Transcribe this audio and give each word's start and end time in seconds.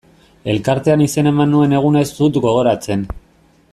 Elkartean 0.53 1.03
izena 1.07 1.33
eman 1.35 1.53
nuen 1.55 1.77
eguna 1.81 2.03
ez 2.07 2.11
dut 2.17 2.43
gogoratzen. 2.47 3.09